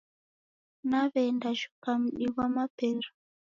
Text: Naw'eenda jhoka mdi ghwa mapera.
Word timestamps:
Naw'eenda 0.89 1.49
jhoka 1.59 1.91
mdi 2.01 2.25
ghwa 2.33 2.45
mapera. 2.55 3.07